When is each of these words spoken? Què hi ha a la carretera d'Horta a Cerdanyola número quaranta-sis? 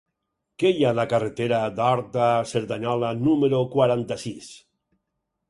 Què 0.61 0.69
hi 0.77 0.85
ha 0.85 0.93
a 0.95 0.97
la 0.99 1.03
carretera 1.11 1.59
d'Horta 1.79 2.23
a 2.29 2.47
Cerdanyola 2.53 3.13
número 3.27 3.61
quaranta-sis? 3.77 4.51